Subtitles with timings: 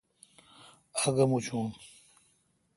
[1.03, 1.69] آگو مچون۔